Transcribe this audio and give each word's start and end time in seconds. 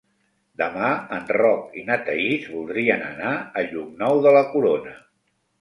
Demà 0.61 0.87
en 1.17 1.27
Roc 1.37 1.75
i 1.81 1.83
na 1.89 1.99
Thaís 2.07 2.49
voldrien 2.55 3.05
anar 3.11 3.35
a 3.63 3.67
Llocnou 3.69 4.27
de 4.29 4.37
la 4.39 4.43
Corona. 4.57 4.99